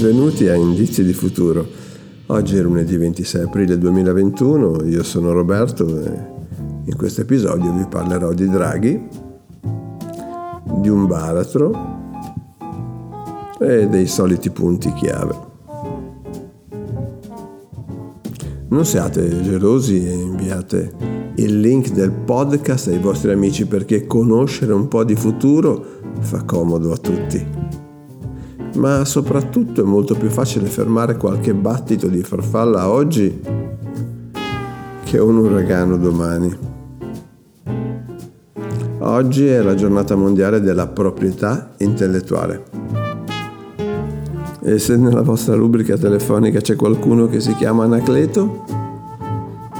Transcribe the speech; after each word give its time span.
benvenuti 0.00 0.48
a 0.48 0.54
Indizi 0.54 1.04
di 1.04 1.12
Futuro. 1.12 1.66
Oggi 2.28 2.56
è 2.56 2.62
lunedì 2.62 2.96
26 2.96 3.42
aprile 3.42 3.76
2021, 3.76 4.84
io 4.84 5.02
sono 5.02 5.30
Roberto 5.32 5.86
e 6.02 6.10
in 6.84 6.96
questo 6.96 7.20
episodio 7.20 7.70
vi 7.74 7.84
parlerò 7.86 8.32
di 8.32 8.48
draghi, 8.48 9.08
di 10.80 10.88
un 10.88 11.06
baratro 11.06 11.98
e 13.60 13.88
dei 13.88 14.06
soliti 14.06 14.48
punti 14.48 14.90
chiave. 14.94 15.38
Non 18.68 18.86
siate 18.86 19.42
gelosi 19.42 20.08
e 20.08 20.12
inviate 20.14 20.94
il 21.34 21.60
link 21.60 21.90
del 21.90 22.12
podcast 22.12 22.88
ai 22.88 22.98
vostri 22.98 23.32
amici 23.32 23.66
perché 23.66 24.06
conoscere 24.06 24.72
un 24.72 24.88
po' 24.88 25.04
di 25.04 25.14
futuro 25.14 25.84
fa 26.20 26.42
comodo 26.44 26.90
a 26.90 26.96
tutti 26.96 27.59
ma 28.74 29.04
soprattutto 29.04 29.82
è 29.82 29.84
molto 29.84 30.14
più 30.14 30.28
facile 30.28 30.66
fermare 30.66 31.16
qualche 31.16 31.54
battito 31.54 32.06
di 32.06 32.22
farfalla 32.22 32.88
oggi 32.88 33.40
che 35.04 35.18
un 35.18 35.38
uragano 35.38 35.96
domani. 35.96 36.56
Oggi 39.00 39.46
è 39.46 39.60
la 39.60 39.74
giornata 39.74 40.14
mondiale 40.14 40.60
della 40.60 40.86
proprietà 40.86 41.72
intellettuale. 41.78 42.62
E 44.62 44.78
se 44.78 44.96
nella 44.96 45.22
vostra 45.22 45.56
rubrica 45.56 45.96
telefonica 45.96 46.60
c'è 46.60 46.76
qualcuno 46.76 47.26
che 47.26 47.40
si 47.40 47.54
chiama 47.54 47.84
Anacleto, 47.84 48.64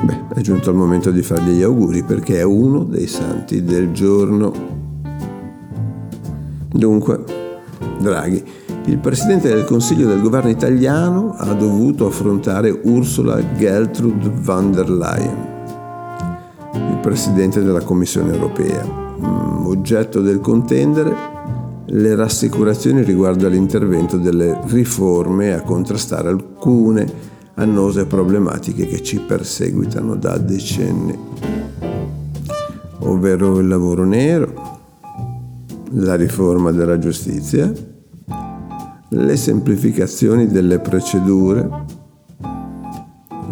beh, 0.02 0.34
è 0.34 0.40
giunto 0.40 0.70
il 0.70 0.76
momento 0.76 1.10
di 1.10 1.22
fargli 1.22 1.50
gli 1.50 1.62
auguri 1.62 2.02
perché 2.02 2.38
è 2.38 2.42
uno 2.42 2.82
dei 2.82 3.06
santi 3.06 3.62
del 3.62 3.92
giorno. 3.92 4.52
Dunque, 6.72 7.22
Draghi, 8.00 8.42
il 8.86 8.98
Presidente 8.98 9.48
del 9.48 9.64
Consiglio 9.64 10.08
del 10.08 10.20
governo 10.20 10.50
italiano 10.50 11.34
ha 11.36 11.52
dovuto 11.52 12.06
affrontare 12.06 12.80
Ursula 12.84 13.40
Gertrude 13.56 14.30
von 14.40 14.72
der 14.72 14.90
Leyen, 14.90 15.46
il 16.74 16.98
Presidente 17.02 17.62
della 17.62 17.82
Commissione 17.82 18.32
europea. 18.32 18.84
Mm, 18.84 19.66
oggetto 19.66 20.20
del 20.20 20.40
contendere 20.40 21.14
le 21.84 22.14
rassicurazioni 22.14 23.02
riguardo 23.02 23.46
all'intervento 23.46 24.16
delle 24.16 24.58
riforme 24.66 25.52
a 25.52 25.62
contrastare 25.62 26.28
alcune 26.28 27.06
annose 27.54 28.06
problematiche 28.06 28.86
che 28.86 29.02
ci 29.02 29.18
perseguitano 29.18 30.14
da 30.16 30.38
decenni, 30.38 31.16
ovvero 33.00 33.58
il 33.58 33.68
lavoro 33.68 34.04
nero, 34.04 34.78
la 35.92 36.14
riforma 36.14 36.70
della 36.70 36.98
giustizia, 36.98 37.70
le 39.12 39.36
semplificazioni 39.36 40.46
delle 40.46 40.78
procedure, 40.78 41.68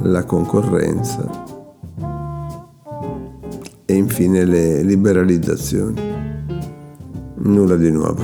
la 0.02 0.22
concorrenza 0.22 1.46
e 3.84 3.94
infine 3.94 4.44
le 4.44 4.82
liberalizzazioni. 4.82 6.00
Nulla 7.38 7.76
di 7.76 7.90
nuovo. 7.90 8.22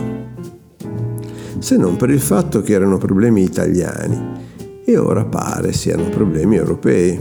Se 1.59 1.77
non 1.77 1.97
per 1.97 2.11
il 2.11 2.21
fatto 2.21 2.61
che 2.61 2.73
erano 2.73 2.99
problemi 2.99 3.43
italiani 3.43 4.33
e 4.85 4.97
ora 4.97 5.25
pare 5.25 5.73
siano 5.73 6.09
problemi 6.11 6.55
europei. 6.57 7.19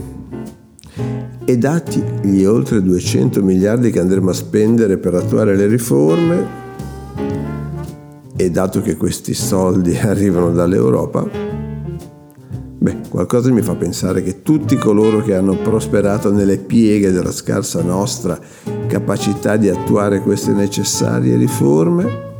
E 1.45 1.57
dati 1.57 2.03
gli 2.21 2.43
oltre 2.43 2.83
200 2.83 3.41
miliardi 3.41 3.89
che 3.89 3.99
andremo 3.99 4.29
a 4.29 4.33
spendere 4.33 4.97
per 4.97 5.15
attuare 5.15 5.55
le 5.55 5.65
riforme, 5.65 6.62
e 8.35 8.49
dato 8.49 8.81
che 8.81 8.97
questi 8.97 9.33
soldi 9.33 9.97
arrivano 9.99 10.51
dall'Europa, 10.51 11.27
beh, 12.83 12.97
qualcosa 13.09 13.51
mi 13.51 13.61
fa 13.61 13.75
pensare 13.75 14.23
che 14.23 14.41
tutti 14.41 14.75
coloro 14.75 15.21
che 15.21 15.35
hanno 15.35 15.55
prosperato 15.57 16.31
nelle 16.31 16.57
pieghe 16.57 17.11
della 17.11 17.31
scarsa 17.31 17.81
nostra 17.81 18.39
capacità 18.87 19.55
di 19.55 19.69
attuare 19.69 20.21
queste 20.21 20.51
necessarie 20.51 21.37
riforme, 21.37 22.31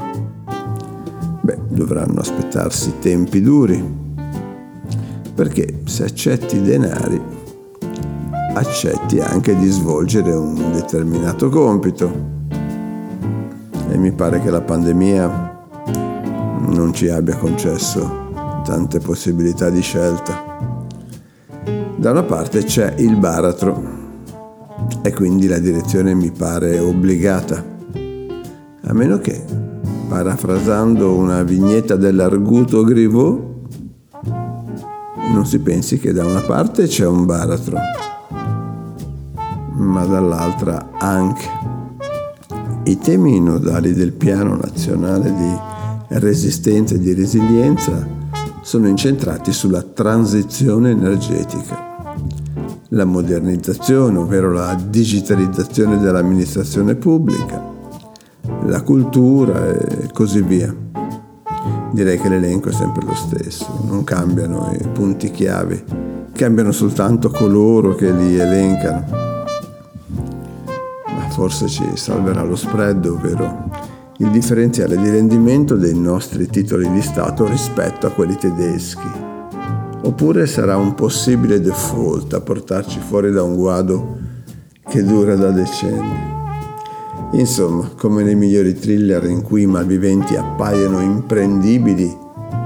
beh, 1.42 1.59
dovranno 1.70 2.20
aspettarsi 2.20 2.96
tempi 3.00 3.42
duri. 3.42 4.02
Perché 5.36 5.80
se 5.86 6.03
accetti 6.03 6.62
denari, 6.62 7.20
accetti 8.53 9.20
anche 9.20 9.56
di 9.56 9.68
svolgere 9.68 10.32
un 10.32 10.72
determinato 10.72 11.50
compito. 11.50 12.32
E 13.90 13.98
mi 13.98 14.12
pare 14.12 14.40
che 14.42 14.52
la 14.52 14.62
pandemia 14.62 15.53
non 16.73 16.94
ci 16.94 17.07
abbia 17.07 17.38
concesso 17.38 18.31
tante 18.63 19.00
possibilità 19.00 19.69
di 19.69 19.81
scelta. 19.81 20.51
Da 21.95 22.11
una 22.11 22.23
parte 22.23 22.63
c'è 22.63 22.95
il 22.97 23.16
baratro 23.16 24.01
e 25.01 25.13
quindi 25.13 25.47
la 25.47 25.59
direzione 25.59 26.13
mi 26.13 26.31
pare 26.31 26.79
obbligata, 26.79 27.63
a 28.85 28.94
meno 28.94 29.19
che, 29.19 29.44
parafrasando 30.09 31.13
una 31.13 31.44
vignetta 31.44 31.95
dell'Arguto 31.95 32.84
Griveau, 32.84 33.61
non 35.31 35.45
si 35.45 35.59
pensi 35.59 36.00
che 36.00 36.11
da 36.11 36.25
una 36.25 36.41
parte 36.41 36.88
c'è 36.88 37.05
un 37.05 37.25
baratro, 37.25 37.78
ma 39.75 40.05
dall'altra 40.05 40.90
anche. 40.97 41.61
I 42.84 42.97
temi 42.97 43.40
nodali 43.40 43.94
del 43.94 44.11
piano 44.11 44.55
nazionale 44.55 45.34
di 45.34 45.72
resistenza 46.19 46.96
e 46.96 47.00
di 47.00 47.13
resilienza 47.13 48.07
sono 48.62 48.88
incentrati 48.88 49.51
sulla 49.51 49.81
transizione 49.81 50.91
energetica, 50.91 52.16
la 52.90 53.06
modernizzazione, 53.06 54.18
ovvero 54.18 54.52
la 54.52 54.78
digitalizzazione 54.88 55.97
dell'amministrazione 55.97 56.96
pubblica, 56.96 57.62
la 58.66 58.81
cultura 58.81 59.68
e 59.69 60.09
così 60.13 60.41
via. 60.41 60.73
Direi 61.91 62.19
che 62.19 62.29
l'elenco 62.29 62.69
è 62.69 62.73
sempre 62.73 63.06
lo 63.06 63.16
stesso, 63.16 63.84
non 63.88 64.03
cambiano 64.03 64.72
i 64.79 64.88
punti 64.88 65.29
chiave, 65.29 65.84
cambiano 66.34 66.72
soltanto 66.72 67.29
coloro 67.29 67.96
che 67.96 68.12
li 68.12 68.40
elencano. 68.40 69.06
Ma 71.06 71.29
forse 71.29 71.68
ci 71.68 71.84
salverà 71.96 72.44
lo 72.44 72.56
spread, 72.56 73.06
ovvero 73.06 73.83
il 74.23 74.31
differenziale 74.31 74.97
di 74.97 75.09
rendimento 75.09 75.75
dei 75.75 75.94
nostri 75.94 76.47
titoli 76.47 76.89
di 76.91 77.01
Stato 77.01 77.45
rispetto 77.45 78.07
a 78.07 78.11
quelli 78.11 78.38
tedeschi. 78.38 79.07
Oppure 80.06 80.47
sarà 80.47 80.78
un 80.78 80.95
possibile 80.95 81.59
default 81.59 82.34
a 82.34 82.39
portarci 82.39 83.00
fuori 83.00 83.31
da 83.31 83.44
un 83.44 83.56
guado 83.56 84.17
che 84.88 85.03
dura 85.03 85.35
da 85.35 85.51
decenni. 85.51 86.31
Insomma, 87.34 87.89
come 87.97 88.23
nei 88.23 88.35
migliori 88.35 88.73
thriller 88.73 89.25
in 89.25 89.41
cui 89.41 89.63
i 89.63 89.67
malviventi 89.67 90.35
appaiono 90.38 91.01
imprendibili 91.01 92.17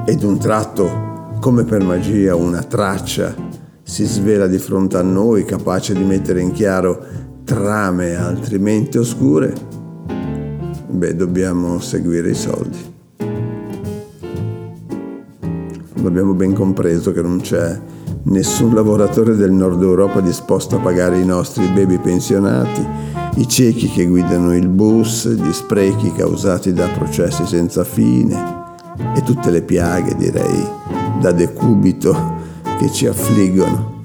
ed 0.06 0.24
un 0.24 0.38
tratto, 0.38 1.36
come 1.40 1.64
per 1.64 1.84
magia, 1.84 2.36
una 2.36 2.62
traccia 2.62 3.34
si 3.82 4.06
svela 4.06 4.48
di 4.48 4.60
fronte 4.60 4.98
a 4.98 5.02
noi 5.02 5.44
capace 5.44 5.94
di 5.94 6.04
mettere 6.04 6.42
in 6.42 6.52
chiaro 6.52 7.04
trame 7.44 8.16
altrimenti 8.16 8.98
oscure, 8.98 9.54
beh, 10.88 11.16
dobbiamo 11.16 11.80
seguire 11.80 12.30
i 12.32 12.36
soldi. 12.36 12.96
Abbiamo 16.04 16.34
ben 16.34 16.54
compreso 16.54 17.12
che 17.12 17.22
non 17.22 17.42
c'è 17.42 17.80
nessun 18.24 18.74
lavoratore 18.74 19.36
del 19.36 19.52
nord 19.52 19.82
Europa 19.82 20.22
disposto 20.22 20.78
a 20.78 20.80
pagare 20.80 21.20
i 21.20 21.26
nostri 21.26 21.68
baby 21.68 21.98
pensionati, 21.98 22.86
i 23.36 23.48
ciechi 23.48 23.90
che 23.90 24.06
guidano 24.06 24.56
il 24.56 24.68
bus, 24.70 25.28
gli 25.28 25.52
sprechi 25.52 26.14
causati 26.14 26.72
da 26.72 26.88
processi 26.88 27.46
senza 27.46 27.84
fine 27.84 28.56
e 29.16 29.22
tutte 29.24 29.52
le 29.52 29.62
piaghe, 29.62 30.16
direi, 30.16 30.66
da 31.20 31.32
decubito 31.32 32.16
che 32.80 32.90
ci 32.92 33.06
affliggono. 33.08 33.96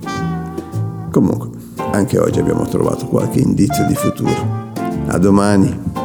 Comunque, 1.11 1.51
anche 1.93 2.19
oggi 2.19 2.41
abbiamo 2.41 2.65
trovato 2.65 3.07
qualche 3.07 3.39
indizio 3.39 3.87
di 3.87 3.95
futuro. 3.95 4.71
A 5.07 5.19
domani! 5.19 6.02